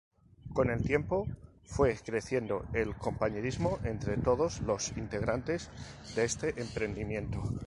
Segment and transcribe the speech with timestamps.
[0.53, 1.27] Con el tiempo
[1.63, 5.69] fue creciendo el compañerismo entre todos los integrantes
[6.15, 7.39] de este emprendimiento.